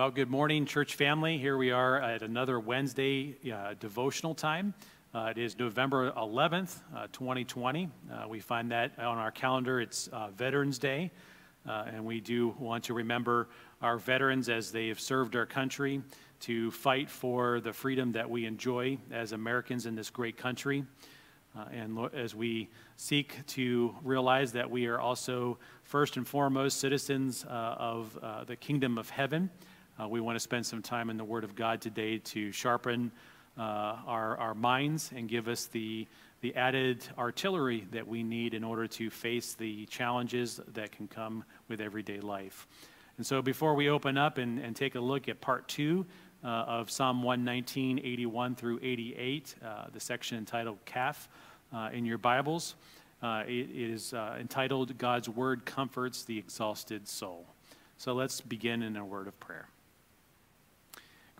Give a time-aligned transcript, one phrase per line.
[0.00, 1.36] Well, good morning, church family.
[1.36, 4.72] Here we are at another Wednesday uh, devotional time.
[5.12, 7.86] Uh, it is November 11th, uh, 2020.
[8.10, 11.10] Uh, we find that on our calendar, it's uh, Veterans Day,
[11.68, 13.50] uh, and we do want to remember
[13.82, 16.00] our veterans as they have served our country
[16.40, 20.82] to fight for the freedom that we enjoy as Americans in this great country.
[21.72, 28.18] and as we seek to realize that we are also, first and foremost, citizens of
[28.46, 29.50] the kingdom of heaven.
[30.00, 33.10] Uh, we want to spend some time in the Word of God today to sharpen
[33.58, 36.06] uh, our, our minds and give us the,
[36.40, 41.44] the added artillery that we need in order to face the challenges that can come
[41.68, 42.66] with everyday life.
[43.18, 46.06] And so before we open up and, and take a look at part two
[46.42, 51.28] uh, of Psalm 119, 81 through 88, uh, the section entitled Kaph
[51.74, 52.74] uh, in your Bibles,
[53.22, 57.44] uh, it is entitled God's Word Comforts the Exhausted Soul.
[57.98, 59.68] So let's begin in a word of prayer.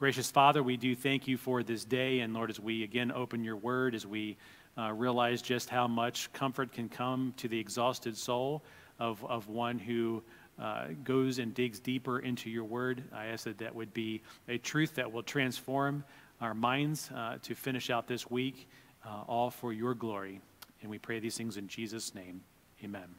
[0.01, 2.21] Gracious Father, we do thank you for this day.
[2.21, 4.39] And Lord, as we again open your word, as we
[4.79, 8.63] uh, realize just how much comfort can come to the exhausted soul
[8.99, 10.23] of, of one who
[10.59, 14.57] uh, goes and digs deeper into your word, I ask that that would be a
[14.57, 16.03] truth that will transform
[16.41, 18.71] our minds uh, to finish out this week,
[19.05, 20.41] uh, all for your glory.
[20.81, 22.41] And we pray these things in Jesus' name.
[22.83, 23.15] Amen.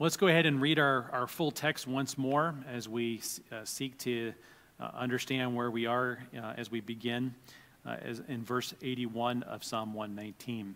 [0.00, 3.96] Let's go ahead and read our, our full text once more as we uh, seek
[3.98, 4.34] to
[4.80, 7.34] uh, understand where we are uh, as we begin
[7.86, 10.74] uh, as in verse 81 of Psalm 119.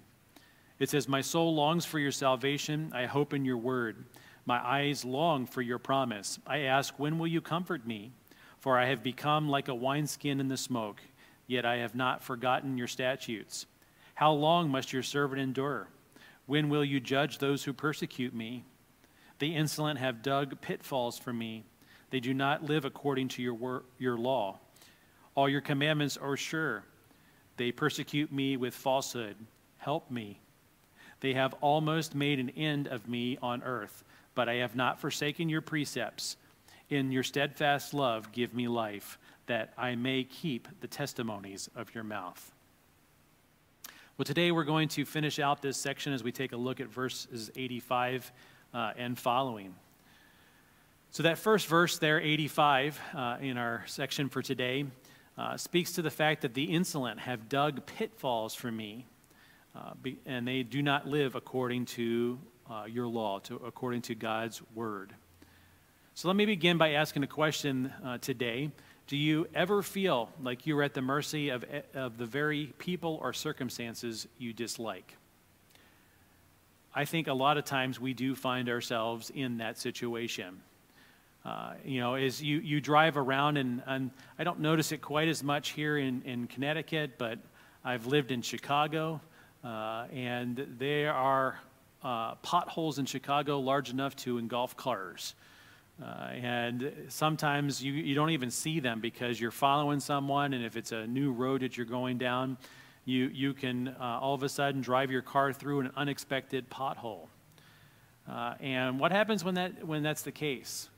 [0.79, 2.91] It says, My soul longs for your salvation.
[2.95, 4.05] I hope in your word.
[4.47, 6.39] My eyes long for your promise.
[6.47, 8.13] I ask, When will you comfort me?
[8.61, 11.01] For I have become like a wineskin in the smoke,
[11.47, 13.67] yet I have not forgotten your statutes.
[14.15, 15.89] How long must your servant endure?
[16.47, 18.65] When will you judge those who persecute me?
[19.39, 21.65] The insolent have dug pitfalls for me.
[22.11, 24.59] They do not live according to your, wor- your law.
[25.35, 26.83] All your commandments are sure.
[27.57, 29.37] They persecute me with falsehood.
[29.79, 30.41] Help me.
[31.21, 34.05] They have almost made an end of me on earth,
[34.35, 36.37] but I have not forsaken your precepts.
[36.89, 42.03] In your steadfast love, give me life, that I may keep the testimonies of your
[42.05, 42.51] mouth.
[44.19, 46.89] Well, today we're going to finish out this section as we take a look at
[46.89, 48.33] verses 85
[48.75, 49.75] uh, and following.
[51.13, 54.85] So, that first verse there, 85, uh, in our section for today,
[55.37, 59.07] uh, speaks to the fact that the insolent have dug pitfalls for me,
[59.75, 62.39] uh, be, and they do not live according to
[62.71, 65.13] uh, your law, to, according to God's word.
[66.15, 68.71] So, let me begin by asking a question uh, today.
[69.09, 73.33] Do you ever feel like you're at the mercy of, of the very people or
[73.33, 75.17] circumstances you dislike?
[76.95, 80.61] I think a lot of times we do find ourselves in that situation.
[81.45, 85.29] Uh, you know, as you, you drive around, and, and I don't notice it quite
[85.29, 87.39] as much here in, in Connecticut, but
[87.83, 89.21] I've lived in Chicago,
[89.65, 91.59] uh, and there are
[92.03, 95.35] uh, potholes in Chicago large enough to engulf cars.
[96.03, 100.77] Uh, and sometimes you, you don't even see them because you're following someone, and if
[100.77, 102.59] it's a new road that you're going down,
[103.07, 107.29] you, you can uh, all of a sudden drive your car through an unexpected pothole.
[108.31, 110.89] Uh, and what happens when, that, when that's the case?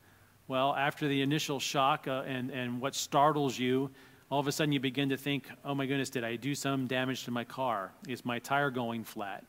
[0.49, 3.91] Well, after the initial shock uh, and, and what startles you,
[4.31, 6.87] all of a sudden you begin to think, oh my goodness, did I do some
[6.87, 7.93] damage to my car?
[8.09, 9.45] Is my tire going flat?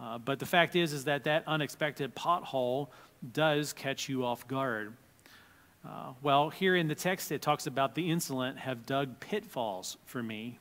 [0.00, 2.88] Uh, but the fact is, is that that unexpected pothole
[3.32, 4.94] does catch you off guard.
[5.84, 10.22] Uh, well, here in the text, it talks about the insolent have dug pitfalls for
[10.22, 10.58] me.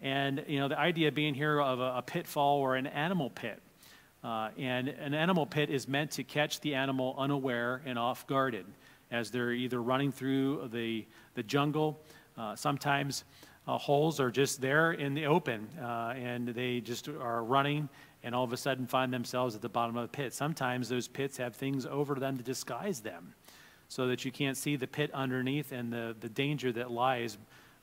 [0.00, 3.60] And, you know, the idea being here of a, a pitfall or an animal pit.
[4.22, 8.66] Uh, and an animal pit is meant to catch the animal unaware and off guarded
[9.10, 11.98] as they're either running through the, the jungle.
[12.36, 13.24] Uh, sometimes
[13.66, 17.88] uh, holes are just there in the open uh, and they just are running
[18.22, 20.34] and all of a sudden find themselves at the bottom of the pit.
[20.34, 23.34] Sometimes those pits have things over them to disguise them
[23.88, 27.38] so that you can't see the pit underneath and the, the danger that lies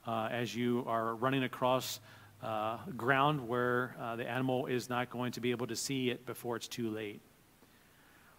[0.06, 2.00] uh, as you are running across
[2.42, 6.24] uh, ground where uh, the animal is not going to be able to see it
[6.26, 7.20] before it's too late.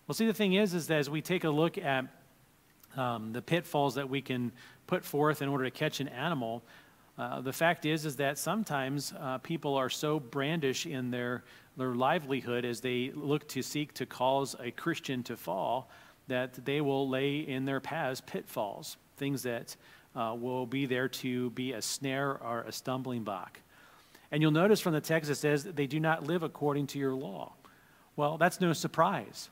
[0.08, 2.06] Well, see, the thing is, is that as we take a look at
[2.98, 4.52] um, the pitfalls that we can
[4.88, 6.64] put forth in order to catch an animal,
[7.18, 11.44] uh, the fact is, is that sometimes uh, people are so brandish in their,
[11.76, 15.90] their livelihood as they look to seek to cause a Christian to fall
[16.30, 19.76] that they will lay in their paths pitfalls, things that
[20.16, 23.60] uh, will be there to be a snare or a stumbling block.
[24.32, 27.14] And you'll notice from the text it says they do not live according to your
[27.14, 27.54] law.
[28.16, 29.50] Well, that's no surprise.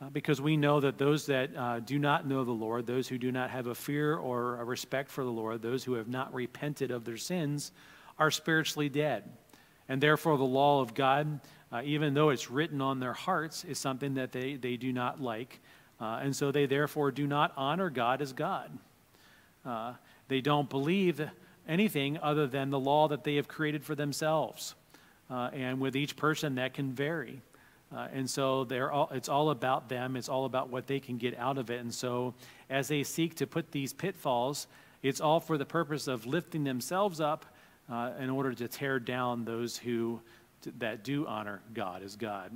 [0.00, 3.16] Uh, because we know that those that uh, do not know the Lord, those who
[3.16, 6.34] do not have a fear or a respect for the Lord, those who have not
[6.34, 7.72] repented of their sins,
[8.18, 9.24] are spiritually dead.
[9.88, 11.40] And therefore, the law of God,
[11.72, 15.20] uh, even though it's written on their hearts, is something that they, they do not
[15.20, 15.60] like.
[16.00, 18.76] Uh, and so they therefore do not honor God as God.
[19.64, 19.94] Uh,
[20.28, 21.20] they don't believe
[21.68, 24.74] anything other than the law that they have created for themselves.
[25.30, 27.40] Uh, and with each person, that can vary.
[27.94, 30.16] Uh, and so they're all, it's all about them.
[30.16, 31.80] It's all about what they can get out of it.
[31.80, 32.34] And so
[32.68, 34.66] as they seek to put these pitfalls,
[35.02, 37.46] it's all for the purpose of lifting themselves up
[37.90, 40.20] uh, in order to tear down those who
[40.78, 42.50] that do honor God as God.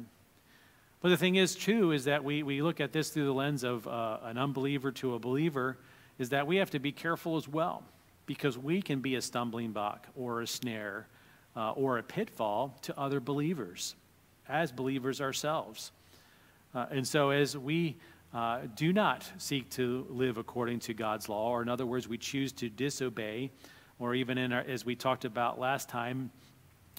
[1.00, 3.62] But the thing is, too, is that we, we look at this through the lens
[3.64, 5.76] of uh, an unbeliever to a believer,
[6.19, 7.84] is that we have to be careful as well,
[8.28, 11.08] because we can be a stumbling block or a snare
[11.56, 13.96] uh, or a pitfall to other believers
[14.48, 15.92] as believers ourselves.
[16.75, 17.96] Uh, and so, as we
[18.34, 22.19] uh, do not seek to live according to God's law, or in other words, we
[22.19, 23.50] choose to disobey,
[23.98, 26.30] or even in our, as we talked about last time,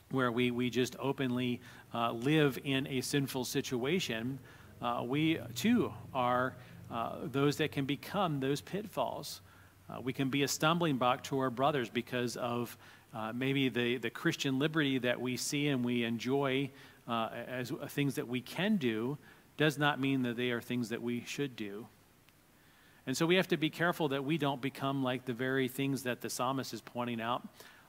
[0.10, 1.62] where we, we just openly
[1.94, 4.40] uh, live in a sinful situation,
[4.82, 6.56] uh, we too are
[6.90, 9.42] uh, those that can become those pitfalls.
[9.90, 12.78] Uh, we can be a stumbling block to our brothers because of
[13.14, 16.70] uh, maybe the, the Christian liberty that we see and we enjoy
[17.08, 19.18] uh, as things that we can do
[19.58, 21.88] does not mean that they are things that we should do.
[23.08, 26.04] And so we have to be careful that we don't become like the very things
[26.04, 27.48] that the psalmist is pointing out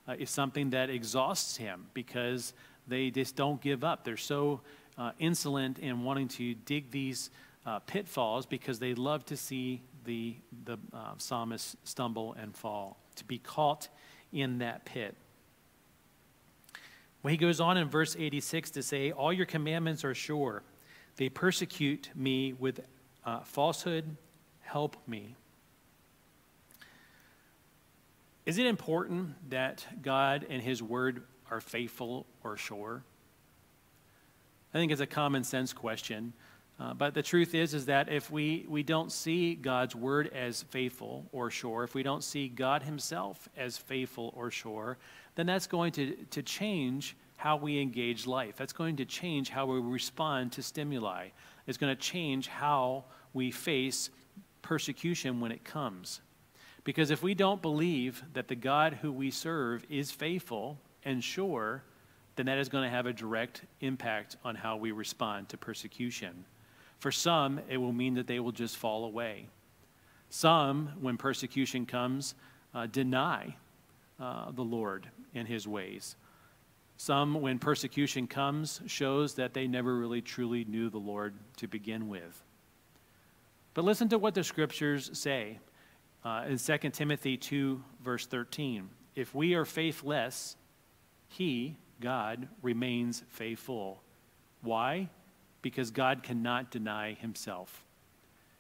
[0.09, 2.55] uh, is something that exhausts him because
[2.89, 4.05] they just don't give up.
[4.05, 4.63] They're so
[4.97, 7.31] uh, insolent in wanting to dig these
[7.67, 10.35] uh, pitfalls because they love to see the,
[10.65, 13.89] the uh, psalmist stumble and fall, to be caught
[14.33, 15.15] in that pit.
[17.23, 20.65] Well, he goes on in verse 86 to say, All your commandments are sure.
[21.15, 22.81] They persecute me with
[23.25, 24.17] uh, falsehood.
[24.63, 25.37] Help me.
[28.47, 31.23] Is it important that God and his word
[31.53, 33.05] are faithful or sure?
[34.75, 36.33] I think it's a common sense question.
[36.81, 40.63] Uh, but the truth is, is that if we, we don't see God's word as
[40.63, 44.97] faithful or sure, if we don't see God himself as faithful or sure,
[45.35, 48.57] then that's going to, to change how we engage life.
[48.57, 51.29] That's going to change how we respond to stimuli.
[51.67, 53.05] It's going to change how
[53.35, 54.09] we face
[54.63, 56.23] persecution when it comes.
[56.85, 61.83] Because if we don't believe that the God who we serve is faithful and sure,
[62.37, 66.45] then that is going to have a direct impact on how we respond to persecution.
[67.01, 69.49] For some, it will mean that they will just fall away.
[70.29, 72.35] Some, when persecution comes,
[72.75, 73.57] uh, deny
[74.21, 76.15] uh, the Lord and his ways.
[76.99, 82.09] Some, when persecution comes, shows that they never really truly knew the Lord to begin
[82.09, 82.43] with.
[83.73, 85.59] But listen to what the scriptures say
[86.23, 88.91] uh, in 2 Timothy 2, verse 13.
[89.15, 90.57] If we are faithless,
[91.29, 94.03] he, God, remains faithful.
[94.61, 95.09] Why?
[95.63, 97.85] Because God cannot deny himself.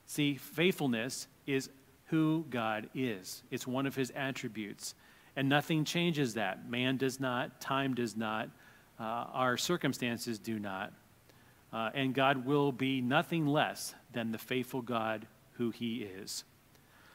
[0.06, 1.70] See, faithfulness is
[2.06, 4.94] who God is, it's one of his attributes.
[5.36, 6.68] And nothing changes that.
[6.68, 8.50] Man does not, time does not,
[8.98, 10.92] uh, our circumstances do not.
[11.72, 16.44] Uh, and God will be nothing less than the faithful God who he is.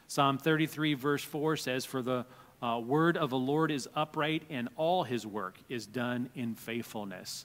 [0.08, 2.24] Psalm 33, verse 4 says, For the
[2.62, 7.44] uh, word of the Lord is upright, and all his work is done in faithfulness.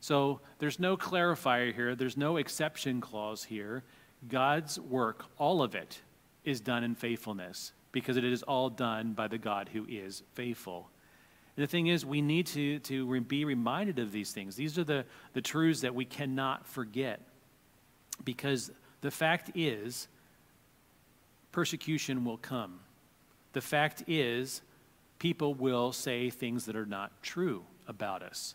[0.00, 3.84] So there's no clarifier here, there's no exception clause here.
[4.28, 6.00] God's work, all of it,
[6.44, 10.90] is done in faithfulness because it is all done by the God who is faithful.
[11.56, 14.56] And the thing is, we need to, to be reminded of these things.
[14.56, 15.04] These are the,
[15.34, 17.20] the truths that we cannot forget
[18.24, 20.08] because the fact is,
[21.52, 22.80] persecution will come.
[23.52, 24.62] The fact is,
[25.18, 28.54] people will say things that are not true about us.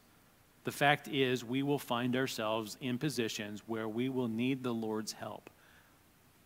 [0.66, 5.14] The fact is, we will find ourselves in positions where we will need the Lord's
[5.14, 5.50] help.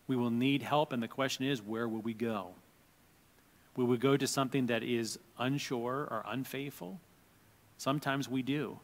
[0.06, 2.50] We will need help, and the question is, where will we go?
[3.76, 7.00] Will we go to something that is unsure or unfaithful?
[7.78, 8.78] Sometimes we do.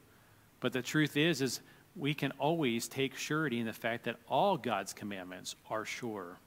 [0.60, 1.60] But the truth is, is
[1.96, 6.38] we can always take surety in the fact that all God's commandments are sure.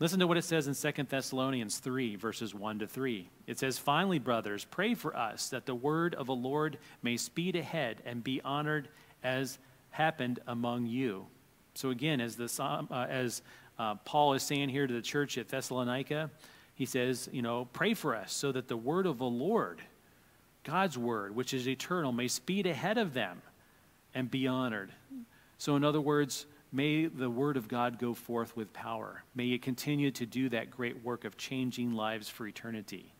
[0.00, 3.28] Listen to what it says in 2 Thessalonians 3, verses 1 to 3.
[3.46, 7.54] It says, Finally, brothers, pray for us that the word of the Lord may speed
[7.54, 8.88] ahead and be honored
[9.22, 9.58] as
[9.90, 11.26] happened among you.
[11.74, 13.42] So, again, as, the, uh, as
[13.78, 16.28] uh, Paul is saying here to the church at Thessalonica,
[16.74, 19.80] he says, You know, pray for us so that the word of the Lord,
[20.64, 23.42] God's word, which is eternal, may speed ahead of them
[24.12, 24.90] and be honored.
[25.58, 29.22] So, in other words, may the word of God go forth with power.
[29.34, 33.14] May it continue to do that great work of changing lives for eternity.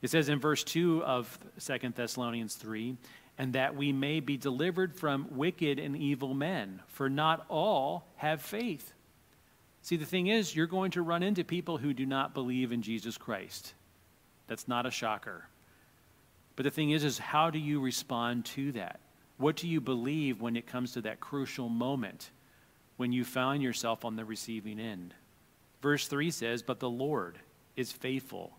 [0.00, 2.96] It says in verse 2 of 2 Thessalonians 3
[3.38, 8.42] and that we may be delivered from wicked and evil men, for not all have
[8.42, 8.92] faith.
[9.80, 12.82] See, the thing is, you're going to run into people who do not believe in
[12.82, 13.74] Jesus Christ.
[14.46, 15.48] That's not a shocker.
[16.56, 19.00] But the thing is, is how do you respond to that?
[19.38, 22.30] What do you believe when it comes to that crucial moment
[22.96, 25.14] when you find yourself on the receiving end?
[25.80, 27.38] Verse 3 says, But the Lord
[27.76, 28.52] is faithful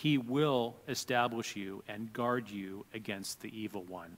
[0.00, 4.16] he will establish you and guard you against the evil one.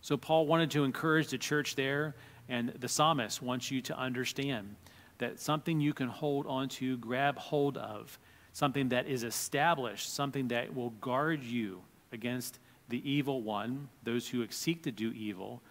[0.00, 2.14] So, Paul wanted to encourage the church there,
[2.48, 4.76] and the psalmist wants you to understand
[5.18, 8.18] that something you can hold onto, grab hold of,
[8.54, 14.46] something that is established, something that will guard you against the evil one, those who
[14.50, 15.62] seek to do evil,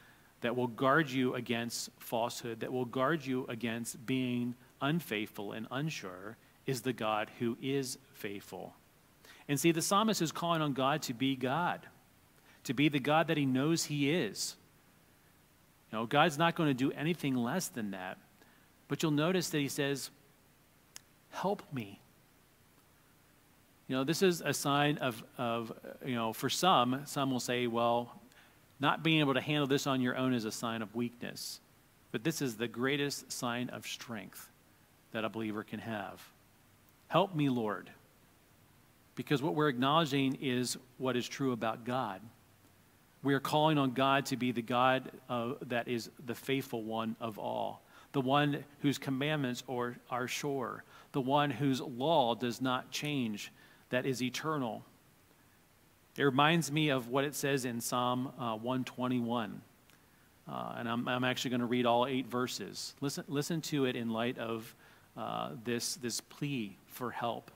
[0.42, 6.38] that will guard you against falsehood, that will guard you against being unfaithful and unsure,
[6.66, 8.74] is the God who is faithful.
[9.48, 11.82] And see, the psalmist is calling on God to be God,
[12.64, 14.56] to be the God that he knows he is.
[15.92, 18.18] You know, God's not going to do anything less than that.
[18.88, 20.10] But you'll notice that he says,
[21.30, 22.00] Help me.
[23.88, 25.72] You know, this is a sign of, of,
[26.06, 28.20] you know, for some, some will say, well,
[28.80, 31.60] not being able to handle this on your own is a sign of weakness.
[32.12, 34.50] But this is the greatest sign of strength
[35.12, 36.22] that a believer can have.
[37.08, 37.90] Help me, Lord.
[39.16, 42.22] Because what we're acknowledging is what is true about God.
[43.24, 47.16] We are calling on God to be the God uh, that is the faithful one
[47.20, 52.92] of all, the one whose commandments are, are sure, the one whose law does not
[52.92, 53.52] change,
[53.90, 54.84] that is eternal.
[56.18, 59.62] It reminds me of what it says in Psalm uh, 121.
[60.48, 62.94] Uh, and I'm, I'm actually going to read all eight verses.
[63.02, 64.76] Listen, listen to it in light of
[65.18, 67.52] uh, this, this plea for help.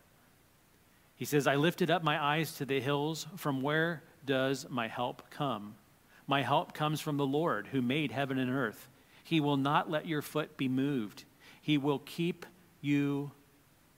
[1.15, 3.27] He says, I lifted up my eyes to the hills.
[3.35, 5.75] From where does my help come?
[6.27, 8.87] My help comes from the Lord who made heaven and earth.
[9.23, 11.25] He will not let your foot be moved.
[11.61, 12.45] He will keep
[12.81, 13.31] you,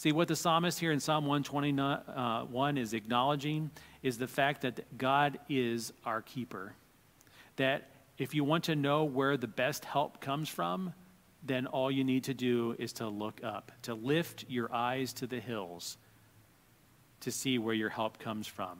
[0.00, 1.78] See, what the psalmist here in Psalm 121
[2.08, 3.70] uh, is acknowledging
[4.02, 6.72] is the fact that God is our keeper.
[7.56, 10.94] That if you want to know where the best help comes from,
[11.42, 15.26] then all you need to do is to look up, to lift your eyes to
[15.26, 15.98] the hills
[17.20, 18.78] to see where your help comes from.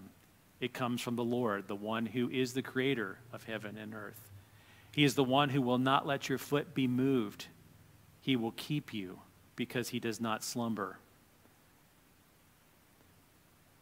[0.58, 4.30] It comes from the Lord, the one who is the creator of heaven and earth.
[4.90, 7.48] He is the one who will not let your foot be moved.
[8.22, 9.18] He will keep you
[9.54, 10.96] because he does not slumber.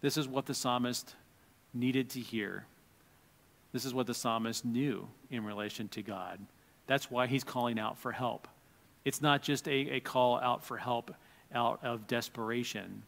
[0.01, 1.15] This is what the psalmist
[1.75, 2.67] needed to hear.
[3.73, 6.39] This is what the psalmist knew in relation to God.
[6.87, 8.49] That's why he's calling out for help.
[9.05, 11.15] It's not just a, a call out for help
[11.55, 13.03] out of desperation.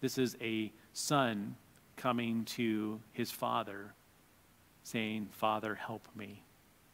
[0.00, 1.56] This is a son
[1.96, 3.92] coming to his father
[4.84, 6.42] saying, Father, help me.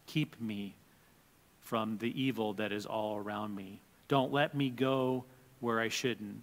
[0.07, 0.75] Keep me
[1.61, 3.81] from the evil that is all around me.
[4.09, 5.25] Don't let me go
[5.61, 6.43] where I shouldn't,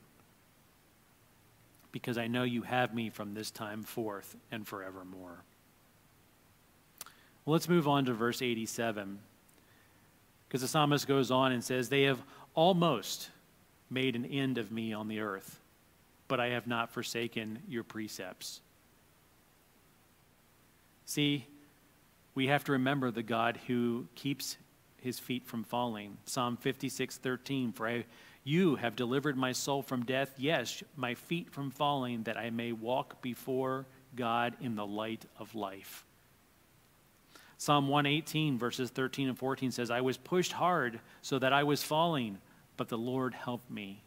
[1.91, 5.43] because I know you have me from this time forth and forevermore.
[7.45, 9.19] Well, let's move on to verse 87.
[10.47, 12.21] Because the psalmist goes on and says, They have
[12.55, 13.29] almost
[13.89, 15.59] made an end of me on the earth,
[16.27, 18.61] but I have not forsaken your precepts.
[21.05, 21.45] See,
[22.35, 24.57] we have to remember the God who keeps
[25.01, 26.17] his feet from falling.
[26.25, 28.05] Psalm 56 13, For I,
[28.43, 32.71] you have delivered my soul from death, yes, my feet from falling, that I may
[32.71, 36.05] walk before God in the light of life.
[37.57, 41.83] Psalm 118, verses 13 and 14 says, I was pushed hard so that I was
[41.83, 42.39] falling,
[42.75, 44.01] but the Lord helped me.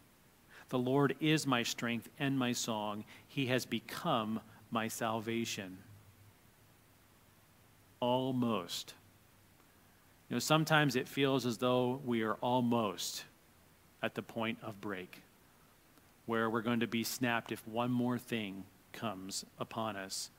[0.67, 3.05] The Lord is my strength and my song.
[3.27, 5.77] He has become my salvation.
[8.01, 8.93] Almost.
[10.29, 13.23] You know, sometimes it feels as though we are almost
[14.01, 15.21] at the point of break,
[16.25, 20.29] where we're going to be snapped if one more thing comes upon us.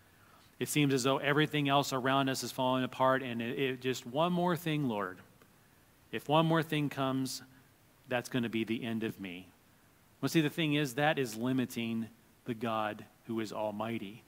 [0.58, 4.06] It seems as though everything else around us is falling apart, and it, it just
[4.06, 5.18] one more thing, Lord.
[6.12, 7.42] If one more thing comes,
[8.08, 9.48] that's going to be the end of me.
[10.20, 12.08] Well, see, the thing is, that is limiting
[12.46, 14.22] the God who is almighty.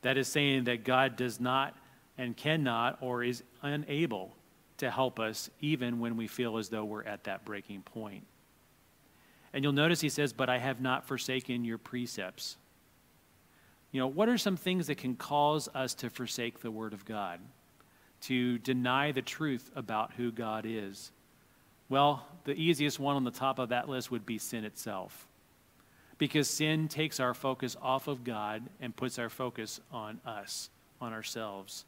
[0.00, 1.76] That is saying that God does not
[2.18, 4.34] and cannot or is unable
[4.82, 8.24] to help us even when we feel as though we're at that breaking point.
[9.52, 12.56] And you'll notice he says, But I have not forsaken your precepts.
[13.92, 17.04] You know, what are some things that can cause us to forsake the Word of
[17.04, 17.38] God,
[18.22, 21.12] to deny the truth about who God is?
[21.88, 25.28] Well, the easiest one on the top of that list would be sin itself.
[26.18, 30.70] Because sin takes our focus off of God and puts our focus on us,
[31.00, 31.84] on ourselves.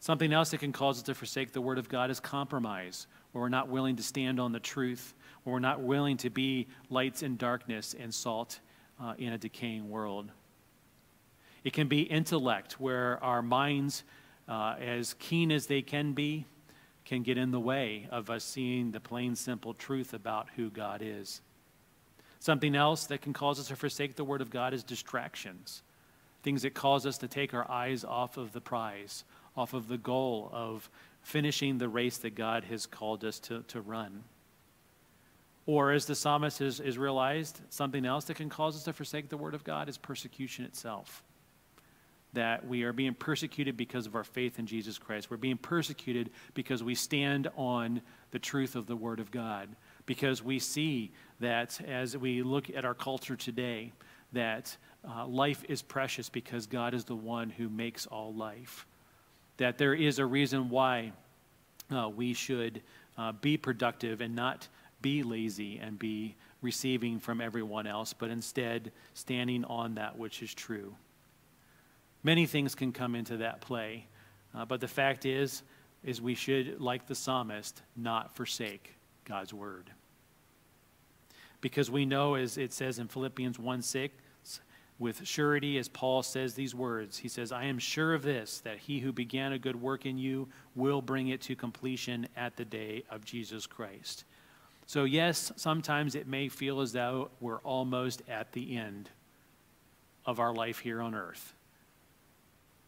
[0.00, 3.42] Something else that can cause us to forsake the Word of God is compromise, where
[3.42, 7.22] we're not willing to stand on the truth, where we're not willing to be lights
[7.22, 8.60] in darkness and salt
[9.00, 10.30] uh, in a decaying world.
[11.64, 14.04] It can be intellect, where our minds,
[14.48, 16.46] uh, as keen as they can be,
[17.04, 21.00] can get in the way of us seeing the plain, simple truth about who God
[21.02, 21.40] is.
[22.38, 25.82] Something else that can cause us to forsake the Word of God is distractions,
[26.42, 29.24] things that cause us to take our eyes off of the prize,
[29.56, 30.88] off of the goal of
[31.22, 34.24] finishing the race that God has called us to, to run.
[35.66, 39.28] Or, as the psalmist has, has realized, something else that can cause us to forsake
[39.28, 41.24] the Word of God is persecution itself
[42.36, 45.30] that we are being persecuted because of our faith in Jesus Christ.
[45.30, 49.70] We're being persecuted because we stand on the truth of the Word of God,
[50.04, 53.92] because we see that as we look at our culture today,
[54.32, 54.76] that
[55.08, 58.86] uh, life is precious because God is the one who makes all life.
[59.58, 61.12] That there is a reason why
[61.94, 62.82] uh, we should
[63.16, 64.68] uh, be productive and not
[65.02, 70.52] be lazy and be receiving from everyone else, but instead standing on that which is
[70.52, 70.94] true.
[72.22, 74.06] Many things can come into that play.
[74.54, 75.62] Uh, but the fact is,
[76.02, 78.94] is we should, like the psalmist, not forsake
[79.24, 79.90] God's word.
[81.60, 84.14] Because we know, as it says in Philippians 1 6,
[84.98, 88.78] with surety, as Paul says these words, he says, I am sure of this, that
[88.78, 92.64] he who began a good work in you will bring it to completion at the
[92.64, 94.24] day of Jesus Christ.
[94.86, 99.10] So, yes, sometimes it may feel as though we're almost at the end
[100.24, 101.54] of our life here on earth.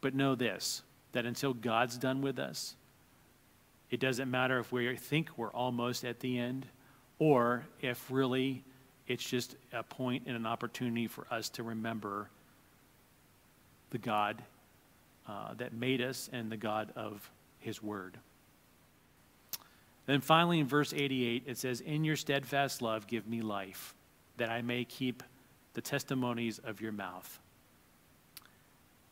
[0.01, 2.77] But know this that until God's done with us,
[3.91, 6.67] it doesn't matter if we think we're almost at the end
[7.19, 8.63] or if really
[9.09, 12.29] it's just a point and an opportunity for us to remember
[13.91, 14.43] the God
[15.27, 18.19] uh, that made us and the God of His Word.
[20.07, 23.95] Then finally, in verse 88, it says, In your steadfast love, give me life,
[24.37, 25.23] that I may keep
[25.75, 27.39] the testimonies of your mouth.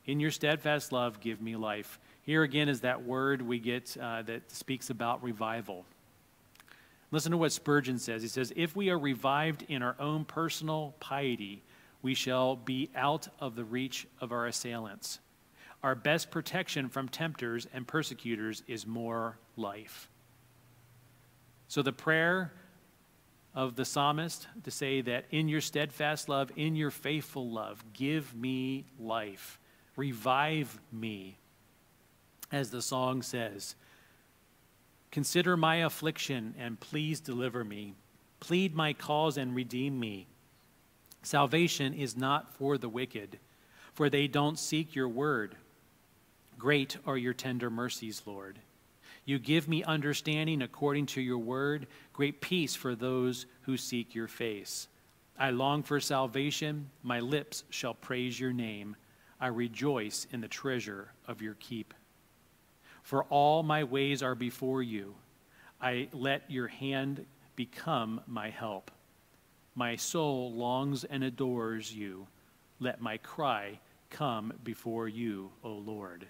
[0.07, 1.99] In your steadfast love, give me life.
[2.23, 5.85] Here again is that word we get uh, that speaks about revival.
[7.11, 8.23] Listen to what Spurgeon says.
[8.23, 11.63] He says, If we are revived in our own personal piety,
[12.03, 15.21] we shall be out of the reach of our assailants.
[15.83, 20.09] Our best protection from tempters and persecutors is more life.
[21.69, 22.53] So the prayer
[23.55, 28.35] of the psalmist to say that in your steadfast love, in your faithful love, give
[28.35, 29.59] me life.
[29.97, 31.39] Revive me,
[32.53, 33.75] as the song says.
[35.11, 37.95] Consider my affliction and please deliver me.
[38.41, 40.27] Plead my cause and redeem me.
[41.23, 43.39] Salvation is not for the wicked,
[43.95, 45.57] for they don't seek your word.
[46.59, 48.59] Great are your tender mercies, Lord.
[49.25, 54.29] You give me understanding according to your word, great peace for those who seek your
[54.29, 54.87] face.
[55.39, 58.95] I long for salvation, my lips shall praise your name.
[59.41, 61.93] I rejoice in the treasure of your keep.
[63.07, 65.15] For all my ways are before you.
[65.81, 68.91] I let your hand become my help.
[69.77, 72.27] My soul longs and adores you.
[72.81, 73.79] Let my cry
[74.11, 76.27] come before you, O Lord.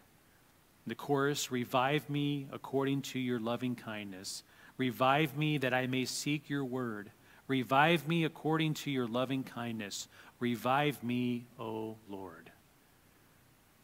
[0.86, 4.42] The chorus Revive me according to your loving kindness.
[4.76, 7.10] Revive me that I may seek your word.
[7.48, 10.08] Revive me according to your loving kindness.
[10.40, 12.50] Revive me, O Lord.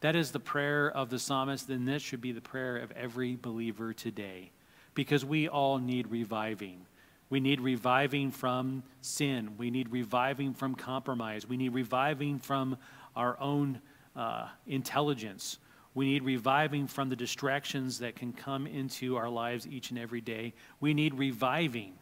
[0.03, 3.37] That is the prayer of the psalmist, and this should be the prayer of every
[3.37, 4.51] believer today
[4.95, 6.85] because we all need reviving.
[7.29, 9.55] We need reviving from sin.
[9.57, 11.47] We need reviving from compromise.
[11.47, 12.75] We need reviving from
[13.15, 13.79] our own
[14.13, 15.57] uh, intelligence.
[15.93, 20.19] We need reviving from the distractions that can come into our lives each and every
[20.19, 20.53] day.
[20.81, 21.93] We need reviving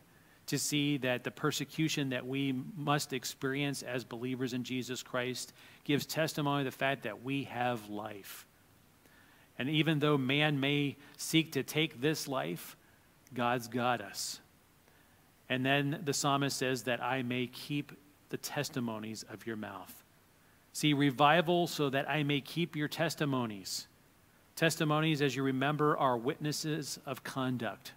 [0.47, 6.05] to see that the persecution that we must experience as believers in Jesus Christ gives
[6.05, 8.45] testimony of the fact that we have life.
[9.57, 12.75] And even though man may seek to take this life,
[13.33, 14.39] God's got us.
[15.49, 17.91] And then the psalmist says that I may keep
[18.29, 20.03] the testimonies of your mouth.
[20.73, 23.87] See, revival so that I may keep your testimonies.
[24.55, 27.91] Testimonies, as you remember, are witnesses of conduct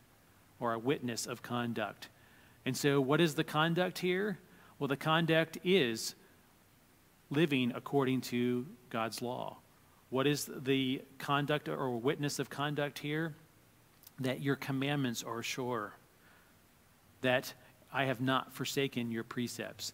[0.59, 2.09] or a witness of conduct.
[2.67, 4.39] And so, what is the conduct here?
[4.79, 6.15] Well, the conduct is
[7.31, 9.59] living according to God's law.
[10.11, 13.35] What is the conduct or witness of conduct here?
[14.21, 15.95] That your commandments are sure,
[17.21, 17.53] that
[17.93, 19.93] I have not forsaken your precepts,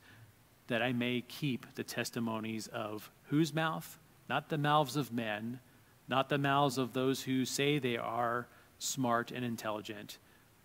[0.67, 3.99] that I may keep the testimonies of whose mouth?
[4.29, 5.61] Not the mouths of men,
[6.07, 8.47] not the mouths of those who say they are
[8.79, 10.19] smart and intelligent,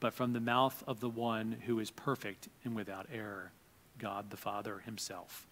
[0.06, 3.52] but from the mouth of the one who is perfect and without error,
[3.98, 5.48] God the Father Himself.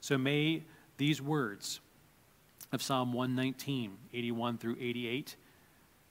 [0.00, 0.62] So may
[0.96, 1.80] these words
[2.72, 5.36] of Psalm 119, 81 through 88,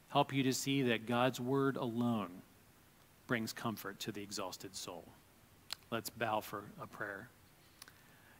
[0.09, 2.43] help you to see that God's word alone
[3.25, 5.05] brings comfort to the exhausted soul.
[5.89, 7.29] Let's bow for a prayer.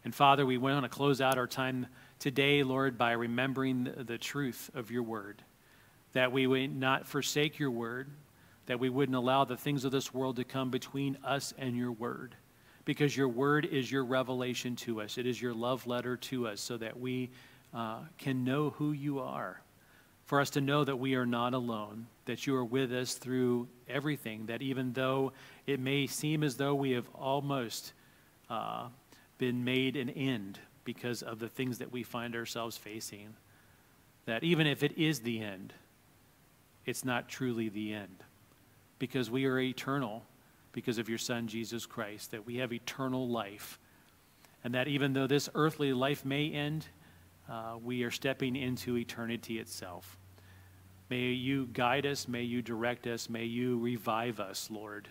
[0.03, 1.87] And Father, we want to close out our time
[2.19, 5.41] today, Lord, by remembering the truth of your word
[6.13, 8.09] that we would not forsake your word,
[8.65, 11.91] that we wouldn't allow the things of this world to come between us and your
[11.91, 12.35] word.
[12.85, 16.59] Because your word is your revelation to us, it is your love letter to us,
[16.61, 17.29] so that we
[17.73, 19.61] uh, can know who you are.
[20.25, 23.67] For us to know that we are not alone, that you are with us through
[23.89, 25.33] everything, that even though
[25.67, 27.93] it may seem as though we have almost
[28.49, 28.87] uh,
[29.37, 33.33] been made an end because of the things that we find ourselves facing,
[34.25, 35.73] that even if it is the end,
[36.85, 38.23] it's not truly the end
[38.99, 40.23] because we are eternal
[40.73, 43.79] because of your Son, Jesus Christ, that we have eternal life.
[44.63, 46.87] And that even though this earthly life may end,
[47.49, 50.17] uh, we are stepping into eternity itself.
[51.09, 55.09] May you guide us, may you direct us, may you revive us, Lord,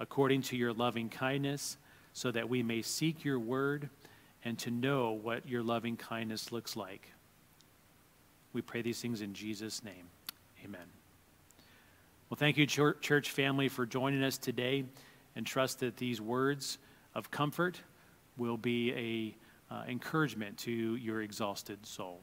[0.00, 1.76] according to your loving kindness,
[2.12, 3.88] so that we may seek your word
[4.44, 7.12] and to know what your loving kindness looks like.
[8.52, 10.08] We pray these things in Jesus' name.
[10.64, 10.80] Amen.
[12.28, 14.84] Well, thank you, church family, for joining us today,
[15.34, 16.78] and trust that these words
[17.14, 17.80] of comfort
[18.36, 18.92] will be
[19.70, 22.20] a uh, encouragement to your exhausted soul.